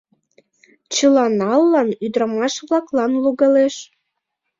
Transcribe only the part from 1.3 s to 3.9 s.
нелылык ӱдрамаш-влаклан логалеш.